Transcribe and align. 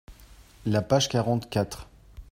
la 0.65 0.81
page 0.81 1.07
quarante 1.09 1.47
quatre. 1.47 1.87